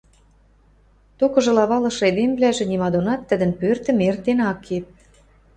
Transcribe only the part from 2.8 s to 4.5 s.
донат тӹдӹн пӧртӹм эртен